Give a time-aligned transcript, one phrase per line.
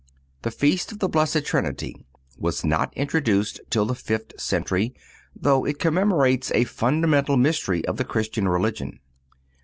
[0.41, 4.95] The Feast of the Blessed Trinity was not introduced till the fifth century,
[5.35, 8.99] though it commemorates a fundamental mystery of the Christian religion.